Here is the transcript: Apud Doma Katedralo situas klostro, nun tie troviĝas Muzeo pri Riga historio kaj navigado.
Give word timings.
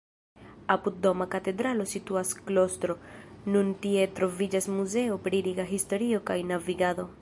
Apud 0.75 0.95
Doma 1.03 1.27
Katedralo 1.35 1.85
situas 1.91 2.33
klostro, 2.49 2.93
nun 3.55 3.67
tie 3.85 4.09
troviĝas 4.21 4.73
Muzeo 4.79 5.23
pri 5.29 5.45
Riga 5.51 5.71
historio 5.75 6.27
kaj 6.31 6.45
navigado. 6.55 7.13